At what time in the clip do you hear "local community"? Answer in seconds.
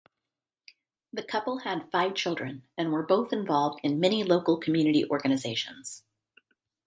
4.23-5.07